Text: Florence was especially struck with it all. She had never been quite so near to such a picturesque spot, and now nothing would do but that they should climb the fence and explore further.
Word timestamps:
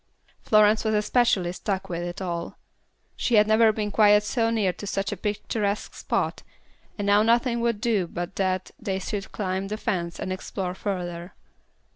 Florence 0.41 0.83
was 0.83 0.95
especially 0.95 1.51
struck 1.51 1.87
with 1.87 2.01
it 2.01 2.23
all. 2.23 2.57
She 3.15 3.35
had 3.35 3.45
never 3.45 3.71
been 3.71 3.91
quite 3.91 4.23
so 4.23 4.49
near 4.49 4.73
to 4.73 4.87
such 4.87 5.11
a 5.11 5.15
picturesque 5.15 5.93
spot, 5.93 6.41
and 6.97 7.05
now 7.05 7.21
nothing 7.21 7.59
would 7.61 7.79
do 7.79 8.07
but 8.07 8.35
that 8.37 8.71
they 8.79 8.97
should 8.97 9.31
climb 9.31 9.67
the 9.67 9.77
fence 9.77 10.19
and 10.19 10.33
explore 10.33 10.73
further. 10.73 11.35